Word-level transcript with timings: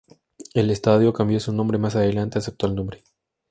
El 0.55 0.71
estadio 0.71 1.13
cambio 1.13 1.39
su 1.39 1.53
nombre 1.53 1.77
más 1.77 1.95
adelante 1.95 2.39
a 2.39 2.41
su 2.41 2.49
actual 2.49 2.73
nombre. 2.73 3.03